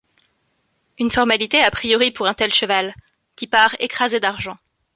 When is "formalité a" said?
1.11-1.69